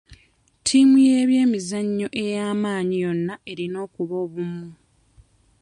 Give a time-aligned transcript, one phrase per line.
[0.59, 4.67] Ttiimu y'ebyemizannyo ey'amaanyi yonna erina okuba wamu.